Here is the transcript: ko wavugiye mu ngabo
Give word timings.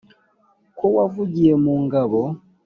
ko 0.77 0.85
wavugiye 0.95 1.53
mu 1.63 1.73
ngabo 1.83 2.21